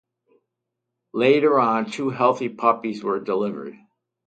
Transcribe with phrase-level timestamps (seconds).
[1.13, 3.75] Later on, two healthy puppies were delivered.